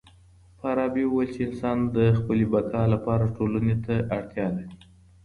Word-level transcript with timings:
فارابي 0.59 1.03
وويل 1.07 1.29
چي 1.35 1.41
انسان 1.49 1.77
د 1.95 1.97
خپل 2.19 2.37
بقا 2.53 2.83
لپاره 2.93 3.33
ټولني 3.37 3.75
ته 3.85 3.95
اړتيا 4.15 4.47
لري. 4.55 4.77